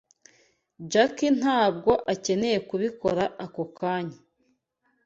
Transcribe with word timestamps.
Jack 0.91 1.15
ntabwo 1.39 1.91
akeneye 2.13 2.57
kubikora 2.69 3.23
ako 3.45 3.63
kanya. 3.77 4.19